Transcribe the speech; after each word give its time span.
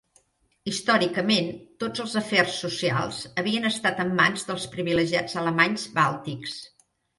Històricament, 0.69 1.51
tots 1.83 2.03
els 2.05 2.15
afers 2.21 2.55
socials 2.63 3.21
havien 3.43 3.69
estat 3.71 4.03
en 4.07 4.15
mans 4.23 4.49
dels 4.51 4.67
privilegiats 4.75 5.39
alemanys 5.45 5.89
bàltics. 6.03 6.61